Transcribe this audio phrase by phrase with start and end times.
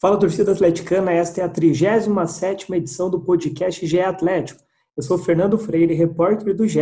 [0.00, 4.62] Fala torcida atleticana, esta é a 37ª edição do podcast GE Atlético.
[4.96, 6.78] Eu sou Fernando Freire, repórter do GE,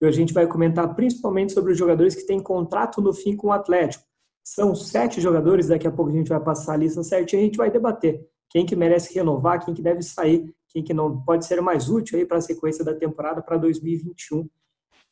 [0.00, 3.48] e a gente vai comentar principalmente sobre os jogadores que têm contrato no fim com
[3.48, 4.04] o Atlético.
[4.42, 7.46] São sete jogadores, daqui a pouco a gente vai passar a lista certinha e a
[7.46, 11.44] gente vai debater quem que merece renovar, quem que deve sair quem que não pode
[11.46, 14.48] ser mais útil aí para a sequência da temporada para 2021.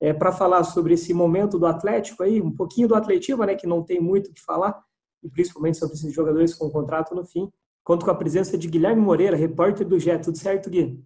[0.00, 3.66] É, para falar sobre esse momento do Atlético aí, um pouquinho do Atletiva, né, que
[3.66, 4.83] não tem muito o que falar,
[5.22, 7.50] e principalmente sobre esses jogadores com contrato no fim.
[7.84, 10.16] Conto com a presença de Guilherme Moreira, repórter do GE.
[10.19, 11.02] Tudo certo, Gui?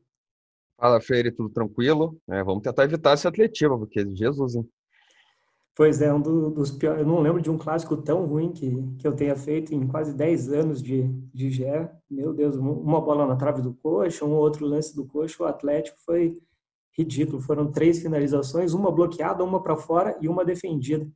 [0.78, 2.18] Fala, Freire, tudo tranquilo?
[2.28, 4.68] É, vamos tentar evitar essa atletiva, porque Jesus, hein?
[5.74, 7.00] Pois é, um dos piores.
[7.00, 10.14] Eu não lembro de um clássico tão ruim que, que eu tenha feito em quase
[10.14, 11.02] 10 anos de,
[11.34, 11.64] de GE.
[12.10, 15.42] Meu Deus, uma bola na trave do coxa, um outro lance do coxa.
[15.42, 16.38] O Atlético foi
[16.96, 17.42] ridículo.
[17.42, 21.06] Foram três finalizações, uma bloqueada, uma para fora e uma defendida.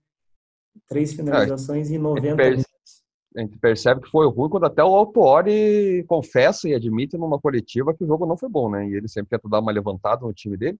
[0.87, 2.70] Três finalizações é, em 90 minutos.
[3.37, 7.95] A gente percebe que foi ruim quando até o Autuori confessa e admite numa coletiva
[7.95, 8.89] que o jogo não foi bom, né?
[8.89, 10.79] E ele sempre tenta dar uma levantada no time dele.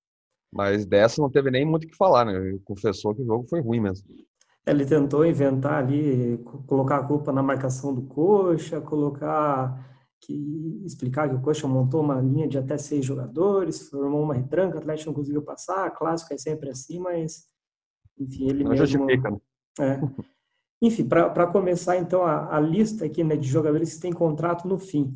[0.53, 2.35] Mas dessa não teve nem muito o que falar, né?
[2.35, 4.09] Ele confessou que o jogo foi ruim mesmo.
[4.67, 9.89] Ele tentou inventar ali, colocar a culpa na marcação do Coxa, colocar
[10.21, 14.77] que explicar que o Coxa montou uma linha de até seis jogadores, formou uma retranca,
[14.77, 17.47] o Atlético não conseguiu passar, clássico é sempre assim, mas
[18.19, 18.87] enfim, ele não mesmo...
[18.87, 19.39] justifica, né?
[19.81, 20.01] É.
[20.83, 24.79] Enfim, para começar então a, a, lista aqui né, de jogadores que têm contrato no
[24.79, 25.15] fim.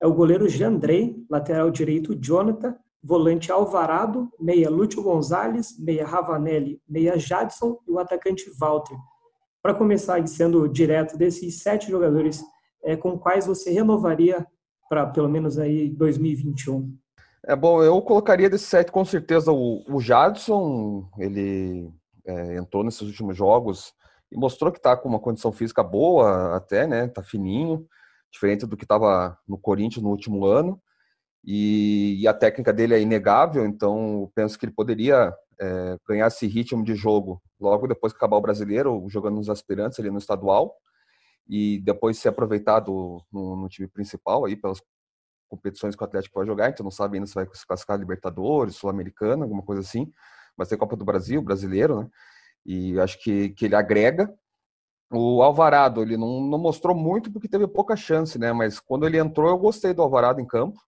[0.00, 7.18] É o goleiro Jandrei, lateral direito Jonathan, volante Alvarado, meia Lúcio Gonzalez, meia Ravanelli, meia
[7.18, 8.96] Jadson e o atacante Walter.
[9.62, 12.42] Para começar sendo direto desses sete jogadores,
[12.84, 14.46] é, com quais você renovaria
[14.88, 16.94] para pelo menos aí 2021?
[17.46, 21.88] É bom, eu colocaria desse sete com certeza o, o Jadson, ele
[22.26, 23.94] é, entrou nesses últimos jogos
[24.30, 27.08] e mostrou que está com uma condição física boa até, né?
[27.08, 27.86] Tá fininho,
[28.30, 30.80] diferente do que estava no Corinthians no último ano
[31.46, 36.44] e, e, a técnica dele é inegável, então penso que ele poderia é, ganhar esse
[36.48, 40.74] ritmo de jogo logo depois que acabar o brasileiro, jogando nos aspirantes ali no estadual,
[41.48, 44.82] e depois ser aproveitado no, no time principal aí pelas
[45.48, 48.74] competições que o Atlético vai jogar, então não sabe ainda se vai se classificar Libertadores,
[48.74, 50.12] Sul-Americana, alguma coisa assim,
[50.56, 52.10] mas tem Copa do Brasil, brasileiro, né?
[52.66, 54.34] E acho que, que ele agrega.
[55.12, 58.52] O Alvarado, ele não, não mostrou muito porque teve pouca chance, né?
[58.52, 60.80] Mas quando ele entrou, eu gostei do Alvarado em campo.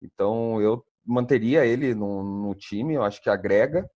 [0.00, 3.90] Então eu manteria ele no, no time, eu acho que agrega.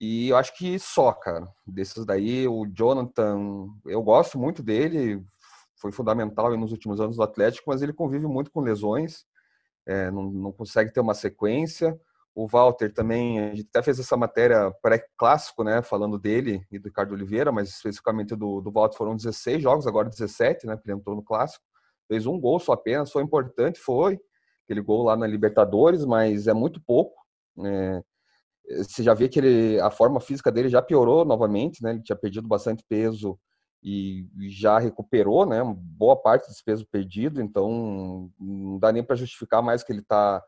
[0.00, 1.46] E eu acho que só, cara.
[1.66, 5.24] Desses daí, o Jonathan, eu gosto muito dele,
[5.76, 9.24] foi fundamental nos últimos anos do Atlético, mas ele convive muito com lesões,
[9.86, 11.98] é, não, não, consegue ter uma sequência.
[12.34, 16.88] O Walter também, a gente até fez essa matéria pré-clássico, né, falando dele e do
[16.88, 20.98] Ricardo Oliveira, mas especificamente do, do Walter foram 16 jogos, agora 17, né, porque ele
[20.98, 21.64] entrou no clássico.
[22.08, 24.20] Fez um gol só apenas, foi importante, foi
[24.64, 27.14] aquele gol lá na Libertadores, mas é muito pouco.
[27.64, 28.02] É,
[28.78, 31.90] você já vê que ele, a forma física dele já piorou novamente, né?
[31.90, 33.38] Ele tinha perdido bastante peso
[33.82, 35.62] e já recuperou, né?
[35.76, 40.42] Boa parte desse peso perdido, então não dá nem para justificar mais que ele está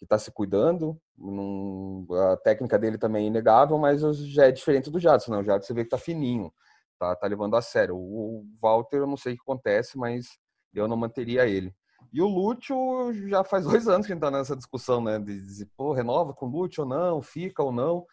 [0.00, 0.98] que tá se cuidando.
[1.16, 5.38] Não, a técnica dele também é inegável, mas já é diferente do Jadson, né?
[5.38, 6.50] O Jadson você vê que tá fininho,
[6.98, 7.94] tá, tá levando a sério.
[7.94, 10.38] O Walter, eu não sei o que acontece, mas
[10.74, 11.74] eu não manteria ele.
[12.10, 15.18] E o Lúcio já faz dois anos que a gente tá nessa discussão, né?
[15.18, 18.06] De dizer, pô, renova com o Lúcio ou não, fica ou não.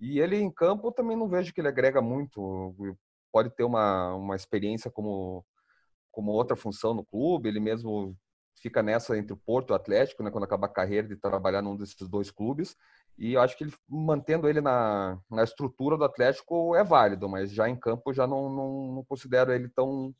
[0.00, 2.74] E ele em campo eu também não vejo que ele agrega muito.
[3.30, 5.44] Pode ter uma, uma experiência como,
[6.10, 8.16] como outra função no clube, ele mesmo
[8.56, 10.30] fica nessa entre o Porto e o Atlético, né?
[10.30, 12.76] Quando acaba a carreira de trabalhar num desses dois clubes.
[13.18, 17.52] E eu acho que ele, mantendo ele na, na estrutura do Atlético é válido, mas
[17.52, 20.14] já em campo já não, não, não considero ele tão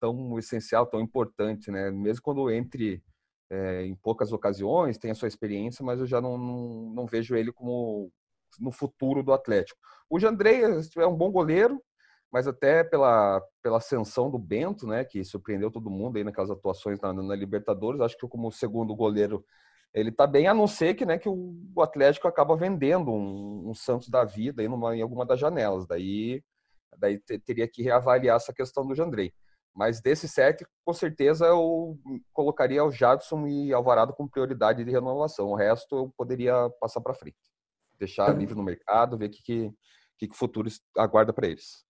[0.00, 1.90] tão essencial, tão importante, né?
[1.90, 3.02] Mesmo quando entre
[3.50, 7.36] é, em poucas ocasiões, tem a sua experiência, mas eu já não, não, não, vejo
[7.36, 8.10] ele como
[8.58, 9.78] no futuro do Atlético.
[10.08, 10.62] O Jandrei
[10.96, 11.82] é um bom goleiro,
[12.32, 17.00] mas até pela, pela ascensão do Bento, né, que surpreendeu todo mundo aí naquelas atuações
[17.00, 19.44] na, na Libertadores, acho que como segundo goleiro
[19.92, 23.74] ele tá bem, a não ser que, né, que o Atlético acaba vendendo um, um
[23.74, 25.84] Santos da vida aí numa, em alguma das janelas.
[25.86, 26.42] Daí
[26.98, 29.32] Daí teria que reavaliar essa questão do Jandrei.
[29.74, 31.98] Mas desses sete, com certeza eu
[32.32, 35.48] colocaria o Jadson e Alvarado com prioridade de renovação.
[35.48, 37.38] O resto eu poderia passar para frente.
[37.98, 39.72] Deixar livre no mercado, ver o que, que,
[40.18, 41.84] que, o futuro aguarda para eles.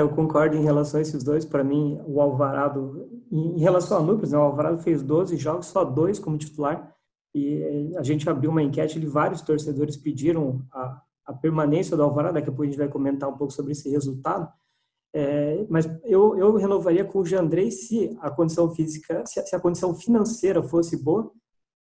[0.00, 1.44] Eu concordo em relação a esses dois.
[1.44, 5.84] Para mim, o Alvarado, em relação a números, né, o Alvarado fez 12 jogos, só
[5.84, 6.94] dois como titular.
[7.34, 12.34] E a gente abriu uma enquete e vários torcedores pediram a, a permanência do Alvarado.
[12.34, 14.48] Daqui a pouco a gente vai comentar um pouco sobre esse resultado.
[15.14, 19.56] É, mas eu, eu renovaria com o Jandrei se a condição física, se a, se
[19.56, 21.30] a condição financeira fosse boa.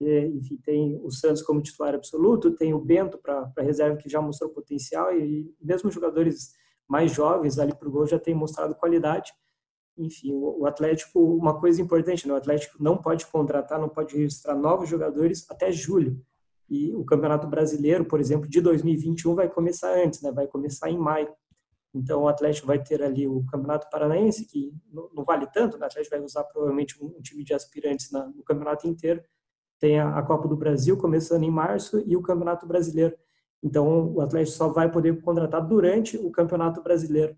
[0.02, 4.22] É, enfim, tem o Santos como titular absoluto, tem o Bento para reserva que já
[4.22, 6.54] mostrou potencial e mesmo jogadores
[6.94, 9.34] mais jovens ali para o gol já têm mostrado qualidade.
[9.98, 12.34] Enfim, o, Atlético, uma coisa importante, né?
[12.36, 16.22] o Atlético não pode contratar, não pode registrar novos jogadores até julho.
[16.70, 20.32] E o Campeonato Brasileiro, por exemplo, de 2021 vai começar antes, né?
[20.32, 21.34] vai começar em maio.
[21.96, 25.86] Então, o Atlético vai ter ali o Campeonato Paranaense, que não, vale tanto, né?
[25.86, 29.24] o Atlético vai usar provavelmente um, time de aspirantes no campeonato inteiro.
[29.80, 33.16] Tem a, Copa do Brasil começando em março e o Campeonato Brasileiro.
[33.64, 37.36] Então, o Atlético só vai poder contratar durante o Campeonato Brasileiro.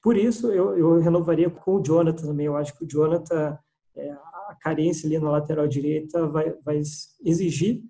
[0.00, 2.46] Por isso, eu, eu renovaria com o Jonathan também.
[2.46, 3.58] Eu acho que o Jonathan,
[3.96, 6.80] é, a carência ali na lateral direita vai, vai
[7.24, 7.82] exigir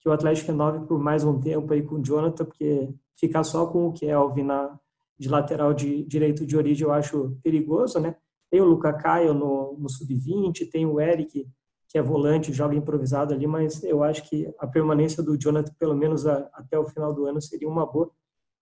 [0.00, 3.66] que o Atlético renove por mais um tempo aí com o Jonathan, porque ficar só
[3.66, 4.78] com o Kelvin na,
[5.18, 8.16] de lateral de direito de origem eu acho perigoso, né?
[8.50, 11.46] Tem o Luca Caio no, no sub-20, tem o Eric,
[11.90, 15.96] que é volante, joga improvisado ali, mas eu acho que a permanência do Jonathan, pelo
[15.96, 18.08] menos a, até o final do ano, seria uma boa.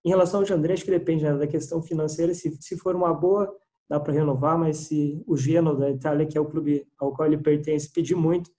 [0.02, 2.32] Em relação ao Jandré, acho que depende né, da questão financeira.
[2.32, 3.54] Se, se for uma boa,
[3.88, 7.28] dá para renovar, mas se o Genoa da Itália, que é o clube ao qual
[7.28, 8.50] ele pertence, pedir muito,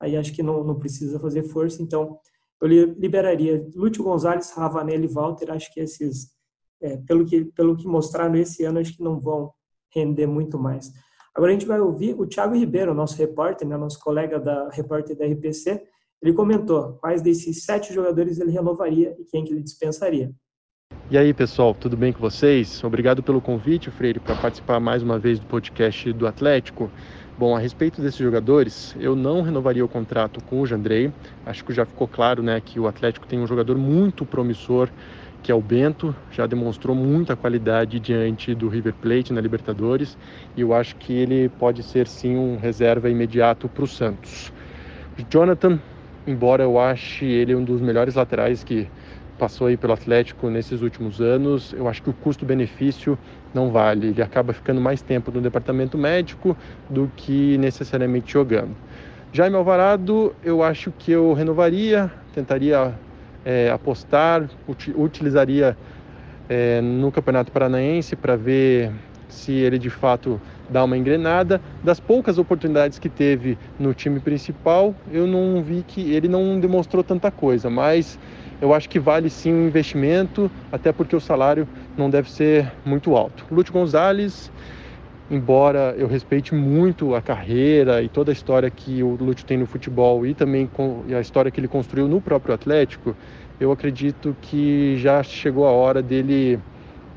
[0.00, 1.80] aí acho que não, não precisa fazer força.
[1.80, 2.18] Então,
[2.60, 5.52] eu liberaria Lúcio Gonzalez, Ravanelli e Walter.
[5.52, 6.34] Acho que esses
[6.80, 9.52] é, pelo, que, pelo que mostraram esse ano, acho que não vão
[9.94, 10.92] render muito mais.
[11.36, 15.14] Agora a gente vai ouvir o Thiago Ribeiro, nosso repórter, né, nosso colega da repórter
[15.14, 15.82] da RPC.
[16.22, 20.32] Ele comentou quais desses sete jogadores ele renovaria e quem que ele dispensaria.
[21.10, 22.82] E aí, pessoal, tudo bem com vocês?
[22.82, 26.90] Obrigado pelo convite, Freire, para participar mais uma vez do podcast do Atlético.
[27.38, 31.12] Bom, a respeito desses jogadores, eu não renovaria o contrato com o Jandrei.
[31.44, 34.88] Acho que já ficou claro, né, que o Atlético tem um jogador muito promissor
[35.46, 40.18] que é o Bento, já demonstrou muita qualidade diante do River Plate na Libertadores
[40.56, 44.52] e eu acho que ele pode ser sim um reserva imediato para o Santos.
[45.30, 45.78] Jonathan,
[46.26, 48.88] embora eu ache ele um dos melhores laterais que
[49.38, 53.16] passou aí pelo Atlético nesses últimos anos, eu acho que o custo-benefício
[53.54, 54.08] não vale.
[54.08, 56.56] Ele acaba ficando mais tempo no departamento médico
[56.90, 58.74] do que necessariamente jogando.
[59.32, 62.98] Jaime Alvarado, eu acho que eu renovaria, tentaria
[63.46, 64.50] é, apostar,
[64.96, 65.76] utilizaria
[66.48, 68.92] é, no Campeonato Paranaense para ver
[69.28, 71.60] se ele de fato dá uma engrenada.
[71.82, 77.04] Das poucas oportunidades que teve no time principal, eu não vi que ele não demonstrou
[77.04, 78.18] tanta coisa, mas
[78.60, 83.14] eu acho que vale sim um investimento, até porque o salário não deve ser muito
[83.16, 83.46] alto.
[83.50, 84.50] Lúcio Gonzalez,
[85.28, 89.66] embora eu respeite muito a carreira e toda a história que o Lúcio tem no
[89.66, 90.70] futebol e também
[91.16, 93.16] a história que ele construiu no próprio Atlético,
[93.58, 96.60] eu acredito que já chegou a hora dele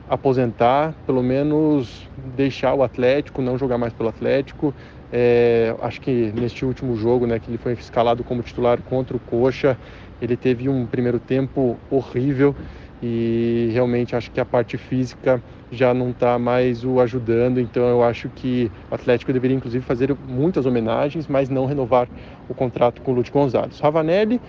[0.08, 4.76] aposentar, pelo menos deixar o Atlético, não jogar mais pelo Atlético.
[5.12, 9.20] É, acho que neste último jogo, né, que ele foi escalado como titular contra o
[9.20, 9.78] Coxa,
[10.20, 12.56] ele teve um primeiro tempo horrível
[13.02, 18.04] e realmente acho que a parte física já não está mais o ajudando, então eu
[18.04, 22.08] acho que o Atlético deveria inclusive fazer muitas homenagens, mas não renovar
[22.48, 23.80] o contrato com o Lúcio Gonzalez.
[23.80, 24.42] Ravanelli,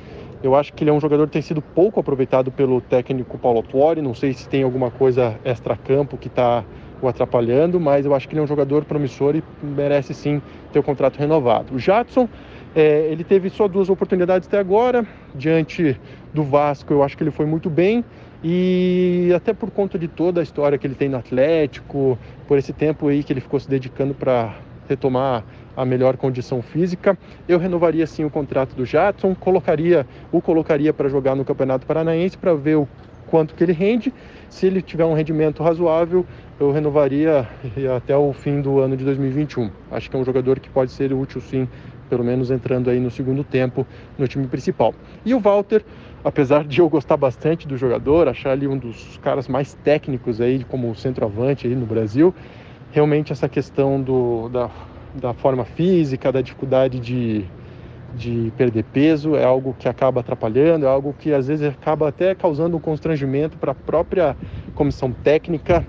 [0.43, 3.63] eu acho que ele é um jogador que tem sido pouco aproveitado pelo técnico Paulo
[3.63, 6.65] Tuori, não sei se tem alguma coisa extra-campo que está
[7.03, 10.41] o atrapalhando, mas eu acho que ele é um jogador promissor e merece sim
[10.73, 11.75] ter o contrato renovado.
[11.75, 12.29] O Jadson,
[12.75, 15.99] é, ele teve só duas oportunidades até agora, diante
[16.33, 18.05] do Vasco eu acho que ele foi muito bem,
[18.43, 22.19] e até por conta de toda a história que ele tem no Atlético,
[22.49, 24.55] por esse tempo aí que ele ficou se dedicando para
[24.89, 25.45] retomar
[25.77, 27.17] a melhor condição física,
[27.49, 32.37] eu renovaria sim o contrato do Jadson, colocaria, o colocaria para jogar no Campeonato Paranaense
[32.37, 32.89] para ver o
[33.27, 34.13] quanto que ele rende.
[34.49, 36.27] Se ele tiver um rendimento razoável,
[36.59, 37.47] eu renovaria
[37.97, 39.71] até o fim do ano de 2021.
[39.91, 41.69] Acho que é um jogador que pode ser útil sim,
[42.09, 43.87] pelo menos entrando aí no segundo tempo
[44.19, 44.93] no time principal.
[45.25, 45.85] E o Walter,
[46.25, 50.65] apesar de eu gostar bastante do jogador, achar ele um dos caras mais técnicos aí
[50.65, 52.35] como centroavante aí no Brasil,
[52.93, 54.71] realmente essa questão do, da,
[55.15, 57.45] da forma física, da dificuldade de,
[58.15, 62.35] de perder peso é algo que acaba atrapalhando, é algo que às vezes acaba até
[62.35, 64.37] causando um constrangimento para a própria
[64.75, 65.85] comissão técnica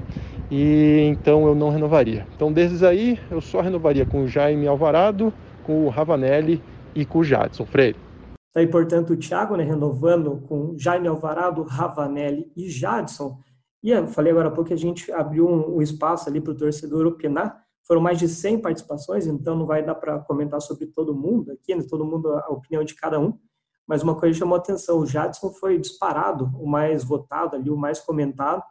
[0.50, 2.28] e então eu não renovaria.
[2.36, 5.34] Então, desses aí, eu só renovaria com o Jaime Alvarado,
[5.64, 6.62] com o Ravanelli
[6.94, 8.11] e com o Jadson Freire.
[8.54, 13.40] Tá aí, portanto, o Thiago, né, renovando com Jaime Alvarado, Ravanelli e Jadson.
[13.82, 16.52] E eu falei agora há pouco que a gente abriu um, um espaço ali para
[16.52, 17.66] o torcedor opinar.
[17.88, 21.74] Foram mais de 100 participações, então não vai dar para comentar sobre todo mundo aqui,
[21.74, 23.38] né, todo mundo, a opinião de cada um.
[23.88, 28.00] Mas uma coisa chamou atenção: o Jadson foi disparado, o mais votado ali, o mais
[28.00, 28.64] comentado.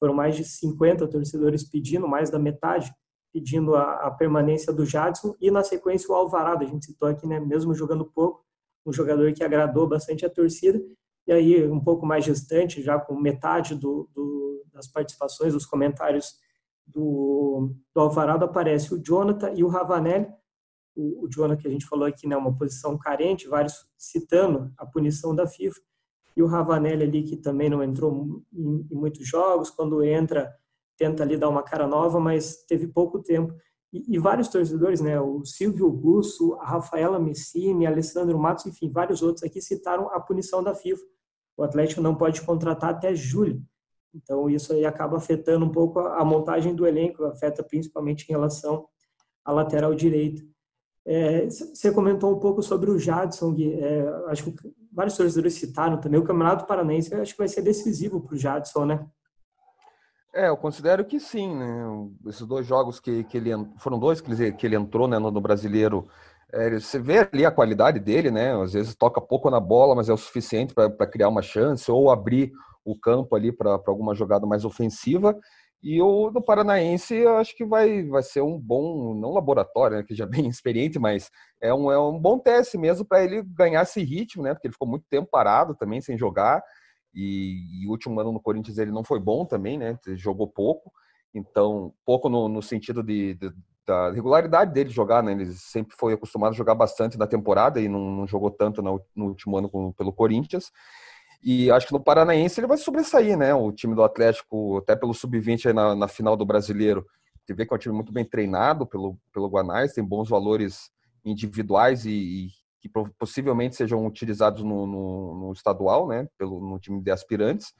[0.00, 2.92] Foram mais de 50 torcedores pedindo, mais da metade,
[3.32, 5.34] pedindo a, a permanência do Jadson.
[5.40, 8.45] E na sequência o Alvarado, a gente citou aqui, né, mesmo jogando pouco,
[8.86, 10.80] um jogador que agradou bastante a torcida.
[11.26, 16.38] E aí, um pouco mais distante, já com metade do, do, das participações, dos comentários
[16.86, 20.28] do, do Alvarado, aparece o Jonathan e o Ravanelli.
[20.94, 24.86] O, o Jonathan, que a gente falou aqui, né, uma posição carente, vários citando a
[24.86, 25.80] punição da FIFA.
[26.36, 30.54] E o Ravanelli ali, que também não entrou em, em muitos jogos, quando entra,
[30.96, 33.52] tenta ali dar uma cara nova, mas teve pouco tempo.
[33.92, 39.22] E, e, vários torcedores, né, o Silvio Gusso, a Rafaela Messini, Alessandro Matos, enfim, vários
[39.22, 41.02] outros aqui citaram a punição da FIFA.
[41.56, 43.62] O Atlético não pode contratar até julho.
[44.14, 48.32] Então, isso aí acaba afetando um pouco a, a montagem do elenco, afeta principalmente em
[48.32, 48.86] relação
[49.44, 50.42] à lateral direita.
[51.04, 53.74] É, você comentou um pouco sobre o Jadson, Gui.
[53.74, 56.18] É, acho que vários torcedores citaram também.
[56.18, 59.06] O Campeonato Paranaense acho que vai ser decisivo para o Jadson, né?
[60.36, 61.82] É, eu considero que sim, né?
[62.26, 65.30] Esses dois jogos que, que ele foram dois que ele, que ele entrou né, no,
[65.30, 66.06] no brasileiro.
[66.52, 68.54] É, você vê ali a qualidade dele, né?
[68.62, 72.10] Às vezes toca pouco na bola, mas é o suficiente para criar uma chance ou
[72.10, 72.52] abrir
[72.84, 75.34] o campo ali para alguma jogada mais ofensiva.
[75.82, 80.02] E o do Paranaense, eu acho que vai, vai ser um bom, não laboratório, né,
[80.02, 81.30] que já é bem experiente, mas
[81.62, 84.52] é um, é um bom teste mesmo para ele ganhar esse ritmo, né?
[84.52, 86.62] Porque ele ficou muito tempo parado também, sem jogar.
[87.16, 89.98] E, e, o último ano no Corinthians ele não foi bom também, né?
[90.08, 90.92] Jogou pouco,
[91.34, 93.50] então pouco no, no sentido de, de,
[93.86, 95.32] da regularidade dele jogar, né?
[95.32, 99.00] Ele sempre foi acostumado a jogar bastante na temporada e não, não jogou tanto no,
[99.14, 100.70] no último ano com, pelo Corinthians.
[101.42, 103.54] E acho que no Paranaense ele vai sobressair, né?
[103.54, 107.06] O time do Atlético, até pelo sub-20 na, na final do Brasileiro,
[107.46, 110.90] você vê que é um time muito bem treinado pelo, pelo Guanais, tem bons valores
[111.24, 112.48] individuais e,
[112.80, 117.72] que possivelmente sejam utilizados no, no, no, estadual, né, pelo, no time de aspirantes,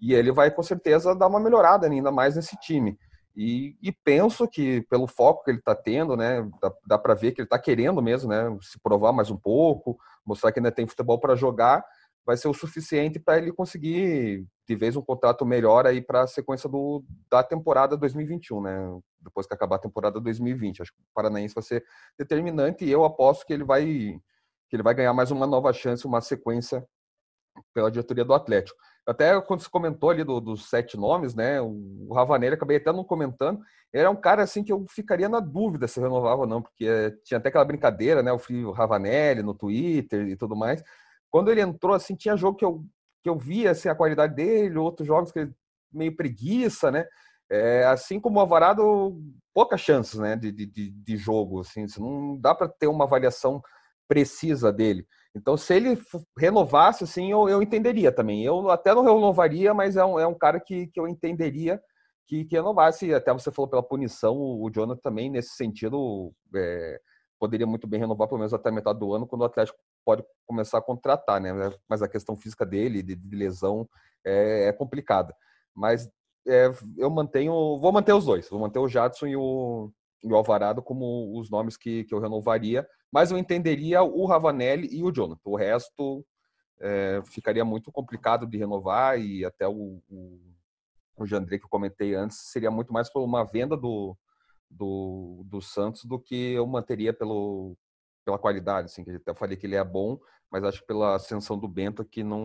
[0.00, 2.98] e ele vai com certeza dar uma melhorada ainda mais nesse time.
[3.36, 7.32] E, e penso que pelo foco que ele está tendo, né, dá, dá para ver
[7.32, 10.86] que ele está querendo mesmo, né, se provar mais um pouco, mostrar que ainda tem
[10.86, 11.84] futebol para jogar,
[12.28, 16.26] vai ser o suficiente para ele conseguir de vez um contrato melhor aí para a
[16.26, 19.00] sequência do, da temporada 2021, né?
[19.18, 21.82] Depois que acabar a temporada 2020, acho que o Paranaense vai ser
[22.18, 24.20] determinante e eu aposto que ele vai
[24.68, 26.86] que ele vai ganhar mais uma nova chance, uma sequência
[27.74, 28.78] pela diretoria do Atlético.
[29.06, 31.60] Até quando se comentou ali do, dos sete nomes, né?
[31.60, 33.60] O Ravanelli, acabei até não comentando,
[33.92, 37.38] era um cara assim que eu ficaria na dúvida se renovava ou não, porque tinha
[37.38, 38.30] até aquela brincadeira, né?
[38.30, 40.82] O Frio Ravanelli no Twitter e tudo mais.
[41.30, 42.84] Quando ele entrou, assim, tinha jogo que eu,
[43.22, 45.54] que eu via assim, a qualidade dele, outros jogos que ele
[45.90, 47.06] meio preguiça, né?
[47.50, 49.18] É, assim como o Avarado,
[49.54, 51.60] poucas chances né, de, de, de jogo.
[51.60, 53.62] Assim, não dá para ter uma avaliação
[54.08, 55.06] precisa dele.
[55.36, 56.00] Então, se ele
[56.36, 58.42] renovasse, assim, eu, eu entenderia também.
[58.42, 61.80] Eu até não renovaria, mas é um, é um cara que, que eu entenderia
[62.26, 63.12] que, que renovasse.
[63.14, 66.98] Até você falou pela punição, o Jonathan também, nesse sentido, é,
[67.38, 70.78] poderia muito bem renovar pelo menos até metade do ano, quando o Atlético pode começar
[70.78, 71.52] a contratar, né?
[71.88, 73.88] Mas a questão física dele, de, de lesão,
[74.24, 75.34] é, é, complicada.
[75.74, 76.08] Mas
[76.46, 80.36] é, eu mantenho, vou manter os dois, vou manter o Jadson e o, e o
[80.36, 85.12] Alvarado como os nomes que, que eu renovaria, mas eu entenderia o Ravanelli e o
[85.12, 85.40] Jonathan.
[85.44, 86.24] O resto
[86.80, 90.40] é, ficaria muito complicado de renovar e até o, o,
[91.16, 94.16] o que eu comentei antes seria muito mais por uma venda do,
[94.70, 97.76] do, do Santos do que eu manteria pelo,
[98.24, 100.18] pela qualidade, assim, que eu falei que ele é bom,
[100.50, 102.40] mas acho que pela ascensão do Bento que não,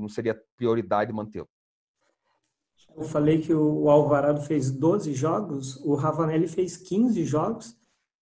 [0.00, 1.48] não seria prioridade mantê-lo.
[2.96, 7.76] Eu falei que o Alvarado fez 12 jogos, o Ravanelli fez 15 jogos,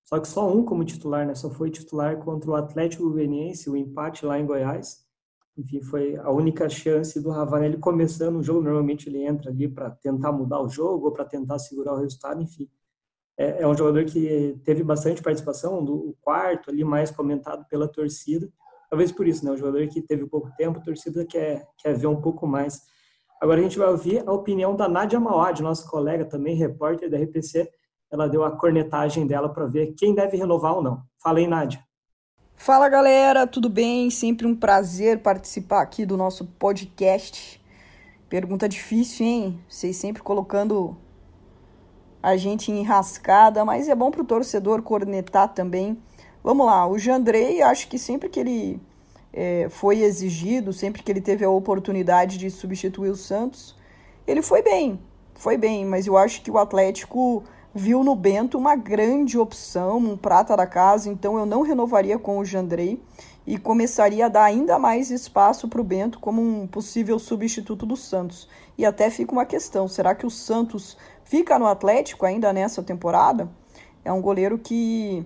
[0.09, 1.35] só que só um como titular, né?
[1.35, 5.07] Só foi titular contra o Atlético Goianiense, o empate lá em Goiás.
[5.55, 8.63] Enfim, foi a única chance do Ravanelli começando o jogo.
[8.63, 12.41] Normalmente ele entra ali para tentar mudar o jogo ou para tentar segurar o resultado,
[12.41, 12.71] enfim.
[13.37, 18.51] É, é, um jogador que teve bastante participação, do quarto ali mais comentado pela torcida.
[18.89, 19.51] Talvez por isso, né?
[19.51, 22.81] Um jogador que teve pouco tempo, a torcida quer, quer ver um pouco mais.
[23.43, 27.19] Agora a gente vai ouvir a opinião da Nádia Mauad, nossa colega também, repórter da
[27.19, 27.71] RPC.
[28.11, 31.03] Ela deu a cornetagem dela para ver quem deve renovar ou não.
[31.23, 31.83] Fala aí, Nádia.
[32.55, 34.11] Fala galera, tudo bem?
[34.11, 37.63] Sempre um prazer participar aqui do nosso podcast.
[38.29, 39.61] Pergunta difícil, hein?
[39.69, 40.97] Vocês sempre colocando
[42.23, 45.99] a gente enrascada, mas é bom para o torcedor cornetar também.
[46.43, 48.81] Vamos lá, o Jandrei, acho que sempre que ele
[49.33, 53.77] é, foi exigido, sempre que ele teve a oportunidade de substituir o Santos,
[54.27, 55.01] ele foi bem,
[55.35, 57.45] foi bem, mas eu acho que o Atlético
[57.75, 62.39] viu no Bento uma grande opção, um prata da casa, então eu não renovaria com
[62.39, 63.01] o Jandrei
[63.47, 67.97] e começaria a dar ainda mais espaço para o Bento como um possível substituto do
[67.97, 68.49] Santos.
[68.77, 73.49] E até fica uma questão: será que o Santos fica no Atlético ainda nessa temporada?
[74.05, 75.25] É um goleiro que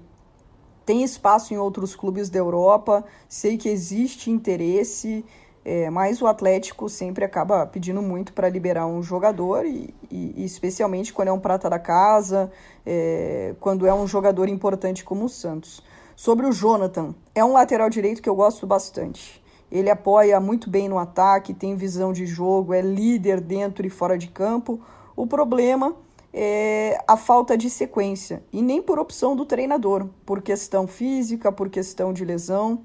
[0.84, 5.24] tem espaço em outros clubes da Europa, sei que existe interesse,
[5.64, 11.12] é, mas o Atlético sempre acaba pedindo muito para liberar um jogador, e, e, especialmente
[11.12, 12.50] quando é um prata da casa,
[12.84, 15.82] é, quando é um jogador importante como o Santos.
[16.16, 19.42] Sobre o Jonathan, é um lateral direito que eu gosto bastante.
[19.70, 24.18] Ele apoia muito bem no ataque, tem visão de jogo, é líder dentro e fora
[24.18, 24.80] de campo.
[25.16, 25.96] O problema
[26.34, 31.70] é a falta de sequência, e nem por opção do treinador, por questão física, por
[31.70, 32.80] questão de lesão.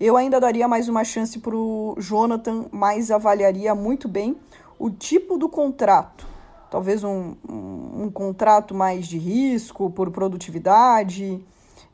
[0.00, 4.34] Eu ainda daria mais uma chance para o Jonathan, mas avaliaria muito bem
[4.78, 6.26] o tipo do contrato.
[6.70, 11.44] Talvez um, um, um contrato mais de risco, por produtividade,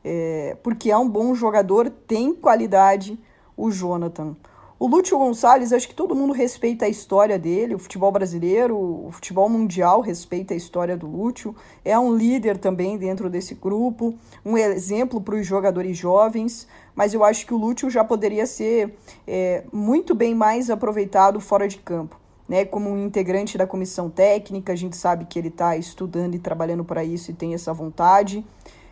[0.05, 3.19] é, porque é um bom jogador, tem qualidade
[3.57, 4.37] o Jonathan.
[4.79, 9.09] O Lúcio Gonçalves, acho que todo mundo respeita a história dele, o futebol brasileiro, o
[9.11, 11.55] futebol mundial respeita a história do Lúcio.
[11.83, 14.13] É um líder também dentro desse grupo,
[14.45, 18.95] um exemplo para os jogadores jovens, mas eu acho que o Lúcio já poderia ser
[19.25, 22.15] é, muito bem mais aproveitado fora de campo.
[22.47, 26.39] Né, como um integrante da comissão técnica, a gente sabe que ele está estudando e
[26.39, 28.45] trabalhando para isso e tem essa vontade.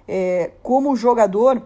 [0.05, 1.61] É, como jogador,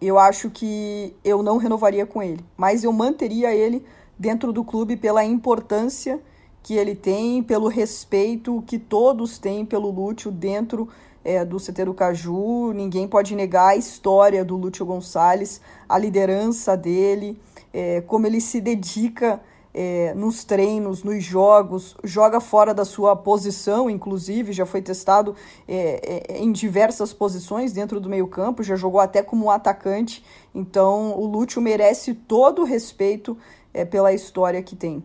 [0.00, 3.84] eu acho que eu não renovaria com ele, mas eu manteria ele
[4.18, 6.20] dentro do clube pela importância
[6.62, 10.88] que ele tem, pelo respeito que todos têm pelo Lúcio dentro
[11.22, 12.72] é, do CT do Caju.
[12.72, 17.38] Ninguém pode negar a história do Lúcio Gonçalves, a liderança dele,
[17.72, 19.40] é, como ele se dedica
[19.74, 25.34] é, nos treinos, nos jogos, joga fora da sua posição, inclusive, já foi testado
[25.66, 30.24] é, é, em diversas posições dentro do meio-campo, já jogou até como atacante.
[30.54, 33.36] Então, o Lúcio merece todo o respeito
[33.72, 35.02] é, pela história que tem.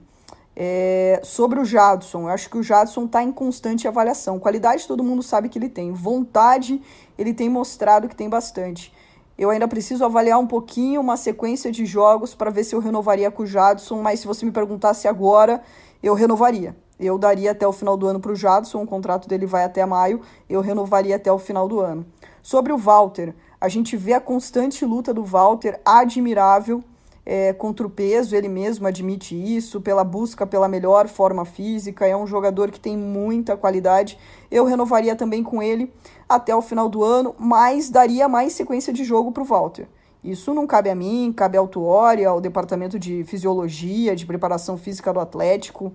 [0.55, 4.38] É, sobre o Jadson, eu acho que o Jadson está em constante avaliação.
[4.38, 6.82] Qualidade todo mundo sabe que ele tem, vontade
[7.17, 8.93] ele tem mostrado que tem bastante.
[9.39, 13.32] Eu ainda preciso avaliar um pouquinho uma sequência de jogos para ver se eu renovaria
[13.32, 15.62] com o Jadson, mas se você me perguntasse agora,
[16.04, 16.75] eu renovaria.
[16.99, 19.86] Eu daria até o final do ano para o Jadson, o contrato dele vai até
[19.86, 22.06] maio, eu renovaria até o final do ano.
[22.43, 26.84] Sobre o Walter, a gente vê a constante luta do Walter, admirável,
[27.32, 32.18] é, contra o peso, ele mesmo admite isso, pela busca pela melhor forma física, é
[32.18, 34.18] um jogador que tem muita qualidade.
[34.50, 35.94] Eu renovaria também com ele
[36.28, 39.88] até o final do ano, mas daria mais sequência de jogo para o Walter.
[40.24, 45.13] Isso não cabe a mim, cabe ao Tuori, ao departamento de fisiologia, de preparação física
[45.13, 45.94] do Atlético,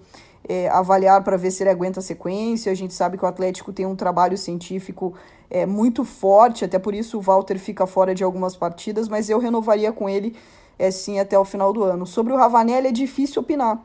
[0.48, 2.70] é, avaliar para ver se ele aguenta a sequência.
[2.70, 5.14] A gente sabe que o Atlético tem um trabalho científico
[5.50, 9.40] é, muito forte, até por isso o Walter fica fora de algumas partidas, mas eu
[9.40, 10.36] renovaria com ele
[10.78, 12.06] é, sim até o final do ano.
[12.06, 13.80] Sobre o Ravanelli é difícil opinar.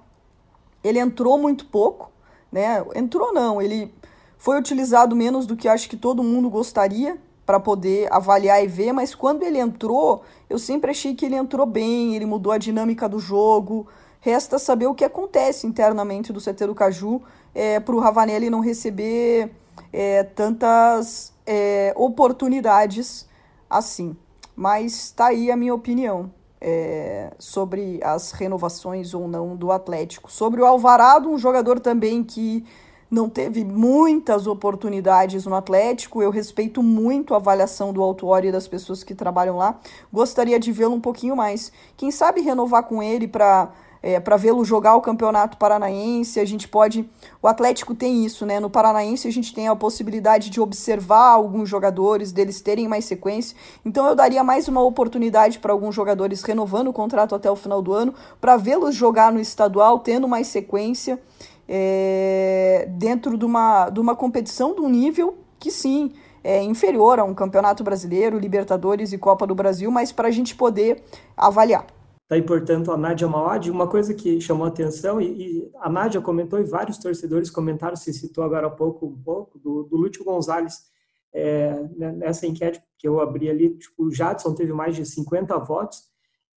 [0.83, 2.11] Ele entrou muito pouco,
[2.51, 2.83] né?
[2.95, 3.93] Entrou não, ele
[4.37, 8.93] foi utilizado menos do que acho que todo mundo gostaria para poder avaliar e ver,
[8.93, 13.09] mas quando ele entrou, eu sempre achei que ele entrou bem, ele mudou a dinâmica
[13.09, 13.87] do jogo.
[14.21, 17.21] Resta saber o que acontece internamente do CT do Caju
[17.53, 19.51] é, para o Ravanelli não receber
[19.91, 23.27] é, tantas é, oportunidades
[23.69, 24.15] assim.
[24.55, 30.31] Mas está aí a minha opinião é, sobre as renovações ou não do Atlético.
[30.31, 32.65] Sobre o Alvarado, um jogador também que
[33.09, 36.21] não teve muitas oportunidades no Atlético.
[36.21, 39.79] Eu respeito muito a avaliação do Autuori e das pessoas que trabalham lá.
[40.13, 41.71] Gostaria de vê-lo um pouquinho mais.
[41.97, 46.39] Quem sabe renovar com ele para é, para vê-lo jogar o Campeonato Paranaense.
[46.39, 47.09] A gente pode.
[47.41, 48.59] O Atlético tem isso, né?
[48.59, 53.55] No Paranaense a gente tem a possibilidade de observar alguns jogadores, deles terem mais sequência.
[53.85, 57.81] Então eu daria mais uma oportunidade para alguns jogadores renovando o contrato até o final
[57.81, 61.19] do ano, para vê-los jogar no estadual, tendo mais sequência
[61.67, 66.11] é, dentro de uma, de uma competição de um nível que sim
[66.43, 70.55] é inferior a um campeonato brasileiro, Libertadores e Copa do Brasil, mas para a gente
[70.55, 71.03] poder
[71.35, 71.98] avaliar.
[72.29, 73.71] Tá aí, portanto, a Nádia Mauad.
[73.71, 78.13] Uma coisa que chamou atenção, e, e, a Nádia comentou, e vários torcedores comentaram, se
[78.13, 80.91] citou agora há pouco, um pouco, do, do Lúcio Gonzalez,
[81.33, 85.57] é, né, nessa enquete que eu abri ali, tipo, o Jadson teve mais de 50
[85.57, 86.03] votos,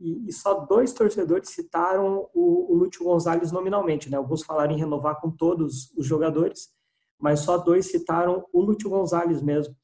[0.00, 4.16] e, e só dois torcedores citaram o, o Lúcio Gonzalez nominalmente, né?
[4.16, 6.70] Alguns falaram em renovar com todos os jogadores,
[7.16, 9.76] mas só dois citaram o Lúcio Gonzalez mesmo.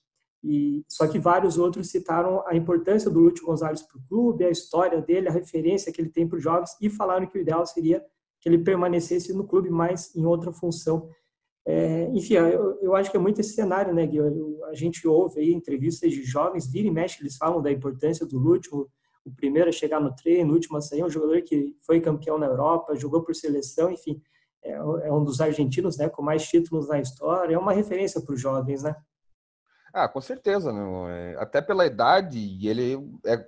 [0.48, 4.50] E, só que vários outros citaram a importância do Lúcio Gonzalez para o clube, a
[4.50, 7.66] história dele, a referência que ele tem para os jovens, e falaram que o ideal
[7.66, 8.00] seria
[8.40, 11.10] que ele permanecesse no clube, mas em outra função.
[11.66, 14.20] É, enfim, eu, eu, acho que é muito esse cenário, né, Gui?
[14.70, 18.38] A gente ouve aí entrevistas de jovens, vira e mexe, eles falam da importância do
[18.38, 18.88] Lúcio,
[19.24, 22.38] o primeiro a chegar no treino, o último a sair, um jogador que foi campeão
[22.38, 24.22] na Europa, jogou por seleção, enfim,
[24.62, 28.32] é, é um dos argentinos, né, com mais títulos na história, é uma referência para
[28.32, 28.94] os jovens, né?
[29.98, 31.36] Ah, com certeza, né?
[31.38, 33.42] até pela idade, ele é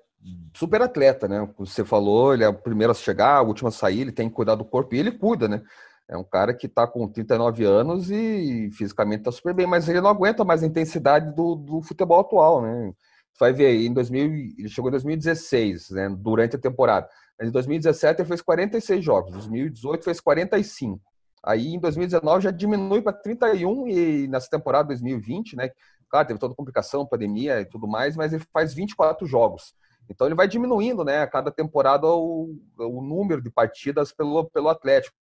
[0.54, 1.46] super atleta, né?
[1.54, 4.30] Como você falou, ele é o primeiro a chegar, o último a sair, ele tem
[4.30, 5.60] que cuidar do corpo e ele cuida, né?
[6.08, 10.00] É um cara que está com 39 anos e fisicamente está super bem, mas ele
[10.00, 12.94] não aguenta mais a intensidade do, do futebol atual, né?
[13.34, 17.06] Você vai ver, em 2000, ele chegou em 2016, né, durante a temporada.
[17.38, 20.98] Mas em 2017 ele fez 46 jogos, em 2018 fez 45.
[21.44, 25.70] Aí em 2019 já diminui para 31 e nessa temporada 2020, né,
[26.08, 29.74] claro, teve toda complicação, pandemia e tudo mais, mas ele faz 24 jogos.
[30.08, 34.68] Então ele vai diminuindo, né, a cada temporada o, o número de partidas pelo, pelo
[34.68, 35.16] Atlético.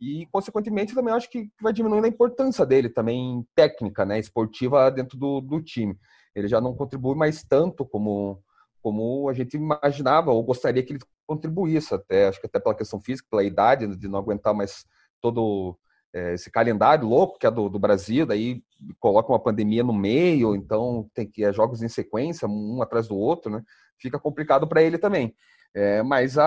[0.00, 5.18] E, consequentemente, também acho que vai diminuindo a importância dele também técnica, né, esportiva dentro
[5.18, 5.98] do, do time.
[6.34, 8.42] Ele já não contribui mais tanto como,
[8.80, 13.00] como a gente imaginava ou gostaria que ele contribuísse, até acho que até pela questão
[13.00, 14.86] física, pela idade, de não aguentar mais
[15.20, 15.78] todo
[16.12, 18.62] é, esse calendário louco que é do, do, Brasil, daí
[18.98, 23.16] coloca uma pandemia no meio, então tem que é jogos em sequência, um atrás do
[23.16, 23.62] outro, né?
[23.98, 25.34] Fica complicado para ele também.
[25.74, 26.46] É, mas a,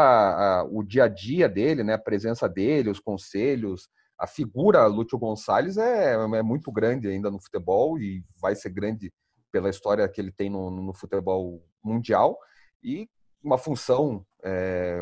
[0.60, 3.88] a, o dia a dia dele, né, a presença dele, os conselhos,
[4.20, 9.14] a figura Lúcio Gonçalves é, é muito grande ainda no futebol e vai ser grande
[9.52, 12.38] pela história que ele tem no, no futebol mundial
[12.84, 13.08] e
[13.42, 14.98] uma função é,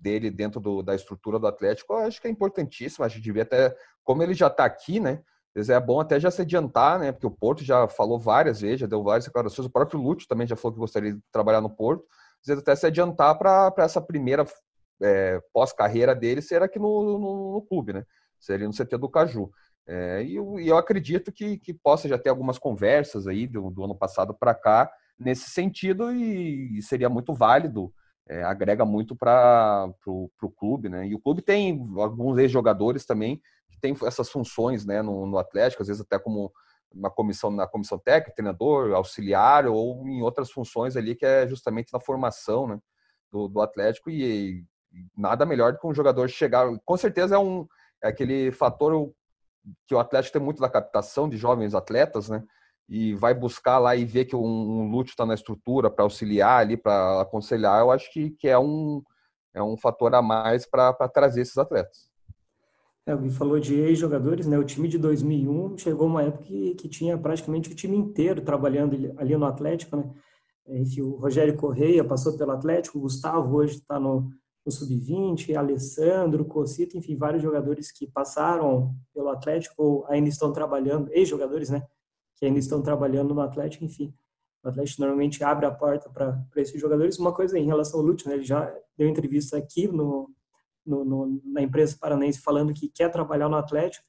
[0.00, 3.06] dele dentro do, da estrutura do Atlético, eu acho que é importantíssima.
[3.06, 5.22] A gente devia até, como ele já está aqui, né?
[5.54, 7.10] É bom até já se adiantar, né?
[7.10, 9.66] Porque o Porto já falou várias vezes, já deu várias declarações.
[9.66, 12.04] O próprio Lúcio também já falou que gostaria de trabalhar no Porto.
[12.40, 14.46] Às vezes até se adiantar para essa primeira
[15.02, 18.04] é, pós-carreira dele ser aqui no, no, no, clube, né?
[18.38, 19.50] Seria no CT do Caju.
[19.86, 23.70] É, e, eu, e, eu, acredito que, que, possa já ter algumas conversas aí do,
[23.70, 27.92] do ano passado para cá nesse sentido e, e seria muito válido,
[28.30, 31.04] é, agrega muito para o clube, né?
[31.04, 35.82] E o clube tem alguns ex-jogadores também que tem essas funções, né, no, no, Atlético,
[35.82, 36.52] às vezes até como
[36.92, 41.92] uma comissão na comissão técnica, treinador, auxiliar ou em outras funções ali que é justamente
[41.92, 42.78] na formação, né,
[43.32, 47.38] do, do Atlético e, e nada melhor do que um jogador chegar, com certeza é
[47.38, 47.66] um
[48.02, 49.12] é aquele fator
[49.86, 52.42] que o Atlético tem muito da captação de jovens atletas, né?
[52.90, 56.76] E vai buscar lá e ver que um, um está na estrutura para auxiliar ali,
[56.76, 59.00] para aconselhar, eu acho que, que é, um,
[59.54, 62.10] é um fator a mais para trazer esses atletas.
[63.06, 64.58] É, falou de ex-jogadores, né?
[64.58, 69.14] O time de 2001 chegou uma época que, que tinha praticamente o time inteiro trabalhando
[69.16, 70.10] ali no Atlético, né?
[70.66, 74.30] Enfim, o Rogério Correia passou pelo Atlético, o Gustavo hoje está no,
[74.64, 81.08] no sub-20, Alessandro, Cocito, enfim, vários jogadores que passaram pelo Atlético ou ainda estão trabalhando,
[81.12, 81.82] ex-jogadores, né,
[82.40, 84.12] que ainda estão trabalhando no Atlético, enfim.
[84.64, 87.18] O Atlético normalmente abre a porta para esses jogadores.
[87.18, 90.30] Uma coisa em relação ao Lúcio, né, ele já deu entrevista aqui no,
[90.84, 94.04] no, no, na imprensa paranense falando que quer trabalhar no Atlético,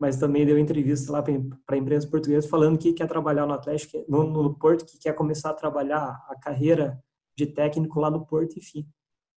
[0.00, 4.02] mas também deu entrevista lá para a imprensa portuguesa falando que quer trabalhar no Atlético,
[4.08, 6.98] no, no Porto, que quer começar a trabalhar a carreira
[7.36, 8.88] de técnico lá no Porto, enfim.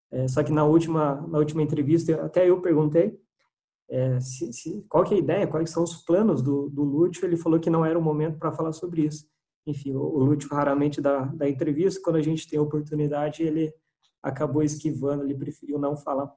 [0.10, 3.20] É, só que na última, na última entrevista, até eu perguntei
[3.90, 7.26] é, se, se, qual que é a ideia, quais são os planos do, do Lúcio.
[7.26, 9.26] Ele falou que não era o momento para falar sobre isso.
[9.66, 12.02] Enfim, o, o Lúcio raramente dá, dá entrevista.
[12.04, 13.74] Quando a gente tem a oportunidade, ele
[14.22, 16.32] acabou esquivando, ele preferiu não falar.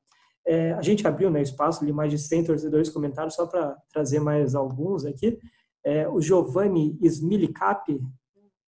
[0.47, 4.21] É, a gente abriu né, espaço ali, mais de 100 torcedores comentários, só para trazer
[4.21, 5.39] mais alguns aqui.
[5.85, 8.01] É, o Giovanni Smilicap,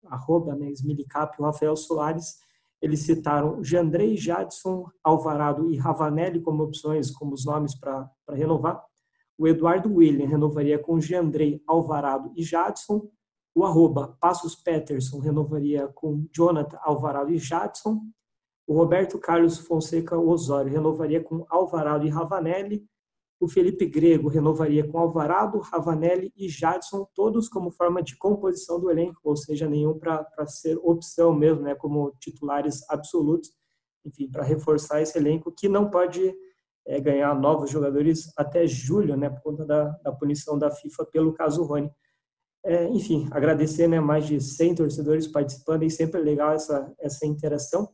[0.06, 2.38] arroba né, Smilicap, o Rafael Soares,
[2.82, 8.84] eles citaram Jandrei, Jadson, Alvarado e Ravanelli como opções, como os nomes para renovar.
[9.38, 13.08] O Eduardo William renovaria com Jandrei, Alvarado e Jadson.
[13.54, 18.02] O arroba Passos Peterson renovaria com Jonathan, Alvarado e Jadson.
[18.66, 22.84] O Roberto Carlos Fonseca Osório renovaria com Alvarado e Ravanelli.
[23.42, 28.92] O Felipe Grego renovaria com Alvarado, Ravanelli e Jadson, todos como forma de composição do
[28.92, 33.50] elenco, ou seja, nenhum para ser opção mesmo, né, como titulares absolutos,
[34.06, 36.32] enfim, para reforçar esse elenco que não pode
[36.86, 41.34] é, ganhar novos jogadores até julho, né, por conta da, da punição da FIFA pelo
[41.34, 41.90] caso Rony.
[42.64, 47.26] É, enfim, agradecer né, mais de 100 torcedores participando e sempre é legal essa, essa
[47.26, 47.90] interação.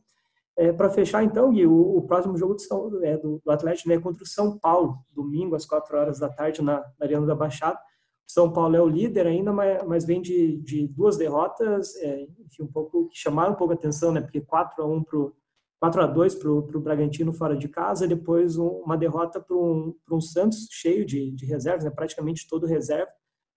[0.58, 4.00] É, para fechar, então, Gui, o, o, próximo jogo São, é, do, do Atlético é
[4.00, 7.78] contra o São Paulo, domingo, às 4 horas da tarde, na, na Arena da Baixada.
[8.26, 12.64] São Paulo é o líder ainda, mas, mas vem de, de duas derrotas, é, enfim,
[12.64, 14.20] um pouco que chamaram um pouco a atenção, né?
[14.20, 15.32] Porque 4 a 1 pro
[15.80, 19.94] 4 a 2 para o Bragantino fora de casa, depois um, uma derrota para um,
[20.10, 21.90] um Santos cheio de, de reservas, né?
[21.90, 23.12] praticamente todo reserva,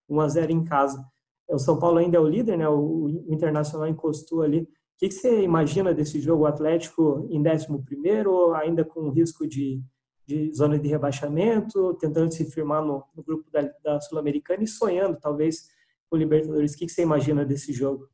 [0.07, 1.03] 1 a 0 em casa.
[1.49, 2.69] O São Paulo ainda é o líder, né?
[2.69, 4.69] O, o Internacional encostou ali.
[4.95, 6.45] O que, você imagina desse jogo?
[6.45, 9.81] Atlético em 11 primeiro, ainda com risco de,
[10.27, 15.17] de zona de rebaixamento, tentando se firmar no, no grupo da, da Sul-Americana e sonhando,
[15.19, 15.69] talvez,
[16.09, 16.73] com o Libertadores.
[16.73, 18.09] O que, que você imagina desse jogo?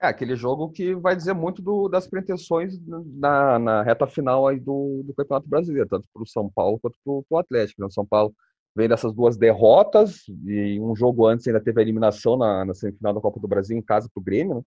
[0.00, 4.60] É aquele jogo que vai dizer muito do, das pretensões na, na, reta final aí
[4.60, 7.80] do, do Campeonato Brasileiro, tanto para o São Paulo quanto para o Atlético.
[7.80, 7.88] Né?
[7.88, 8.32] O São Paulo
[8.76, 13.12] vem dessas duas derrotas e um jogo antes ainda teve a eliminação na, na semifinal
[13.12, 14.56] da Copa do Brasil em casa para o Grêmio.
[14.56, 14.62] Né?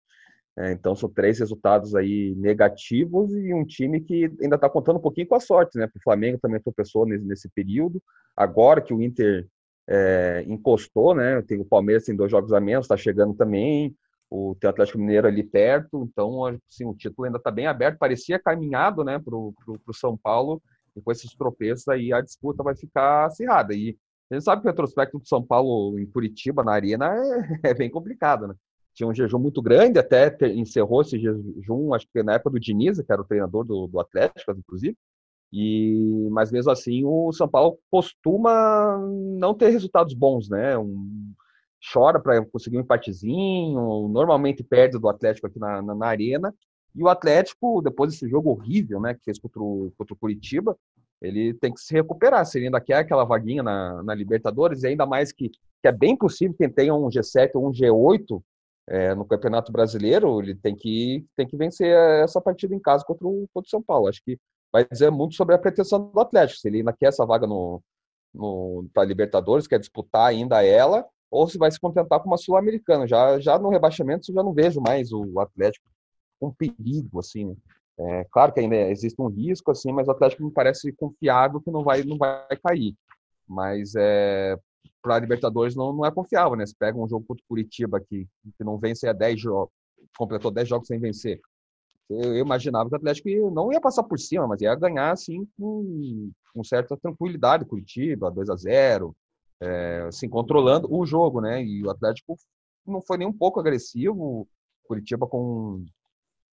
[0.61, 5.01] É, então são três resultados aí negativos e um time que ainda está contando um
[5.01, 5.87] pouquinho com a sorte, né?
[5.87, 8.03] O Flamengo também tropeçou nesse, nesse período.
[8.37, 9.49] Agora que o Inter
[9.89, 11.41] é, encostou, né?
[11.43, 13.97] Tem o Palmeiras tem dois jogos a menos, está chegando também.
[14.29, 17.99] O tem o Atlético Mineiro ali perto, então assim, o título ainda está bem aberto.
[17.99, 19.19] Parecia caminhado, né?
[19.19, 20.61] Para o São Paulo.
[20.95, 23.73] E com esses tropeços aí a disputa vai ficar acirrada.
[23.73, 23.97] E
[24.31, 27.15] a gente sabe que o retrospecto do São Paulo em Curitiba, na Arena,
[27.65, 28.55] é, é bem complicado, né?
[28.95, 33.01] Tinha um jejum muito grande, até encerrou esse jejum, acho que na época do Diniz,
[33.01, 34.97] que era o treinador do, do Atlético, inclusive.
[35.53, 38.99] E, mas mesmo assim, o São Paulo costuma
[39.39, 40.79] não ter resultados bons, né?
[40.79, 41.33] Um,
[41.93, 46.55] chora para conseguir um empatezinho, normalmente perde do Atlético aqui na, na, na, arena.
[46.95, 50.77] E o Atlético, depois desse jogo horrível, né, que fez contra o, contra o Curitiba,
[51.23, 52.45] ele tem que se recuperar.
[52.45, 55.93] Se ele ainda quer aquela vaguinha na, na Libertadores, e ainda mais que, que é
[55.93, 58.43] bem possível que tenha um G7 ou um G8
[58.91, 63.27] é, no Campeonato Brasileiro, ele tem que, tem que vencer essa partida em casa contra
[63.27, 64.09] o, contra o São Paulo.
[64.09, 64.37] Acho que
[64.73, 67.81] vai dizer muito sobre a pretensão do Atlético, se ele ainda quer essa vaga no,
[68.35, 73.07] no, para Libertadores, quer disputar ainda ela, ou se vai se contentar com uma Sul-Americana.
[73.07, 75.87] Já, já no rebaixamento, eu já não vejo mais o Atlético
[76.41, 77.57] com perigo, assim.
[77.97, 81.71] É, claro que ainda existe um risco, assim, mas o Atlético me parece confiado que
[81.71, 82.97] não vai, não vai cair.
[83.47, 84.59] Mas é,
[85.03, 86.67] para Libertadores não, não é confiável, né?
[86.67, 89.73] Você pega um jogo contra o Curitiba que, que não vence há 10 jogos,
[90.17, 91.41] completou 10 jogos sem vencer.
[92.09, 95.47] Eu, eu imaginava que o Atlético não ia passar por cima, mas ia ganhar assim
[95.59, 97.65] com, com certa tranquilidade.
[97.65, 99.17] Curitiba, 2 a 0
[99.61, 101.63] é, assim, controlando o jogo, né?
[101.63, 102.37] E o Atlético
[102.87, 104.49] não foi nem um pouco agressivo.
[104.85, 105.85] Curitiba com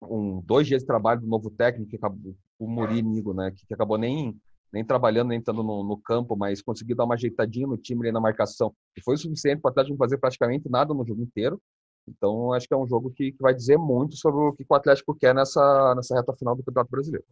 [0.02, 3.50] um, dois dias de trabalho do novo técnico, acabou, o Mourinho, né?
[3.50, 4.36] Que, que acabou nem
[4.74, 8.12] nem trabalhando, nem estando no, no, campo, mas conseguiu dar uma ajeitadinha no time ali
[8.12, 8.74] na marcação.
[8.96, 11.60] E foi o suficiente para o Atlético não fazer praticamente nada no jogo inteiro.
[12.06, 14.74] Então, acho que é um jogo que, que vai dizer muito sobre o que o
[14.74, 17.24] Atlético quer nessa, nessa reta final do Campeonato Brasileiro.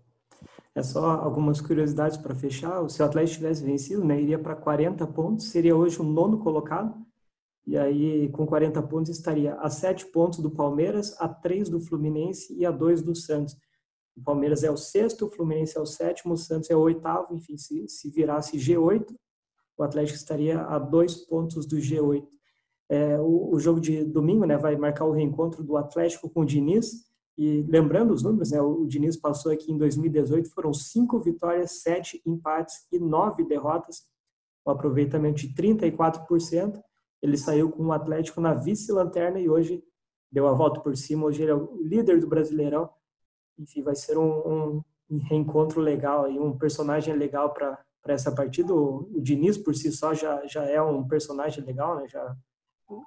[0.74, 2.88] É só algumas curiosidades para fechar.
[2.88, 6.94] Se o Atlético tivesse vencido, né, iria para 40 pontos, seria hoje o nono colocado.
[7.66, 12.56] E aí, com 40 pontos, estaria a 7 pontos do Palmeiras, a 3 do Fluminense
[12.56, 13.56] e a 2 do Santos.
[14.16, 17.34] O Palmeiras é o sexto, o Fluminense é o sétimo, o Santos é o oitavo.
[17.34, 19.06] Enfim, se, se virasse G8,
[19.76, 22.26] o Atlético estaria a dois pontos do G8.
[22.90, 26.44] É, o, o, jogo de domingo né, vai marcar o reencontro do Atlético com o
[26.44, 27.10] Diniz.
[27.38, 32.20] E lembrando os números, né, o Diniz passou aqui em 2018, foram cinco vitórias, sete
[32.26, 34.02] empates e nove derrotas,
[34.66, 36.82] um aproveitamento de 34%.
[37.22, 39.82] Ele saiu com o Atlético na vice-lanterna e hoje
[40.30, 41.24] deu a volta por cima.
[41.24, 42.90] Hoje ele é o líder do Brasileirão
[43.58, 48.74] enfim, vai ser um, um reencontro legal e um personagem legal para essa partida.
[48.74, 52.08] O, Diniz por si só já, já é um personagem legal, né?
[52.08, 52.36] Já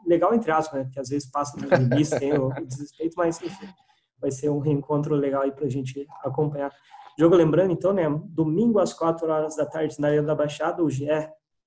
[0.06, 0.86] legal entre aspas, né?
[0.86, 3.68] Porque às vezes passa no limite, tem o, o desrespeito, mas enfim,
[4.20, 6.72] vai ser um reencontro legal aí para a gente acompanhar.
[7.18, 8.04] Jogo lembrando, então, né?
[8.26, 11.08] Domingo às 4 horas da tarde na Arena da Baixada, o GE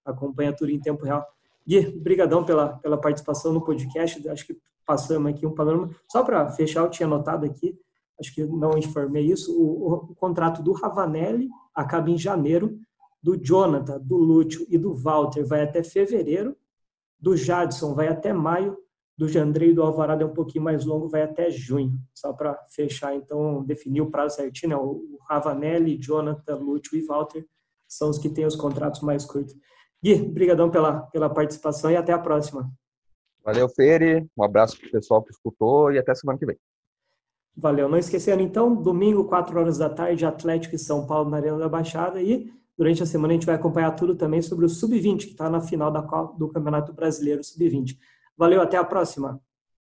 [0.05, 1.27] acompanha tudo em tempo real.
[1.67, 4.27] Gui, brigadão pela, pela participação no podcast.
[4.29, 5.91] Acho que passamos aqui um panorama.
[6.11, 7.79] Só para fechar, eu tinha anotado aqui
[8.21, 12.79] acho que não informei isso, o, o, contrato do Ravanelli acaba em janeiro,
[13.23, 16.57] do Jonathan, do Lúcio e do Walter vai até fevereiro,
[17.19, 18.77] do Jadson vai até maio,
[19.17, 21.99] do Jandrei e do Alvarado é um pouquinho mais longo, vai até junho.
[22.15, 24.77] Só para fechar, então, definir o prazo certinho, né?
[24.77, 27.45] o Ravanelli, Jonathan, Lúcio e Walter
[27.89, 29.57] são os que têm os contratos mais curtos.
[30.03, 32.71] Gui, brigadão pela, pela participação e até a próxima.
[33.45, 34.29] Valeu, Fere.
[34.37, 36.57] Um abraço para o pessoal que escutou e até semana que vem.
[37.61, 37.89] Valeu.
[37.89, 41.69] Não esquecendo, então, domingo, 4 horas da tarde, Atlético e São Paulo na Arena da
[41.69, 42.23] Baixada.
[42.23, 45.51] E durante a semana a gente vai acompanhar tudo também sobre o Sub-20, que está
[45.51, 47.99] na final da, do Campeonato Brasileiro Sub-20.
[48.37, 49.41] Valeu, até a próxima.